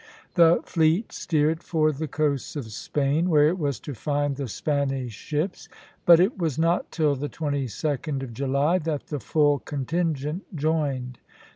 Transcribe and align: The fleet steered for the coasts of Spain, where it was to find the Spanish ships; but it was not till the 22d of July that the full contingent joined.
The 0.33 0.61
fleet 0.65 1.11
steered 1.11 1.61
for 1.61 1.91
the 1.91 2.07
coasts 2.07 2.55
of 2.55 2.71
Spain, 2.71 3.29
where 3.29 3.49
it 3.49 3.59
was 3.59 3.79
to 3.81 3.93
find 3.93 4.35
the 4.35 4.47
Spanish 4.47 5.13
ships; 5.13 5.69
but 6.07 6.19
it 6.19 6.39
was 6.39 6.57
not 6.57 6.91
till 6.91 7.13
the 7.15 7.29
22d 7.29 8.23
of 8.23 8.33
July 8.33 8.79
that 8.79 9.09
the 9.09 9.19
full 9.19 9.59
contingent 9.59 10.55
joined. 10.55 11.19